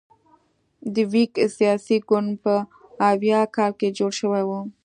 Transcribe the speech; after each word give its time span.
د 0.93 0.95
ویګ 1.13 1.33
سیاسي 1.57 1.97
ګوند 2.09 2.31
په 2.43 2.53
اویا 3.09 3.41
کال 3.55 3.71
کې 3.79 3.89
جوړ 3.97 4.11
شوی 4.19 4.43
و. 4.45 4.49